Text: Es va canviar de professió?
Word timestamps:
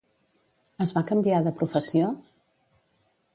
Es 0.85 0.93
va 0.95 1.03
canviar 1.09 1.43
de 1.49 1.53
professió? 1.59 2.09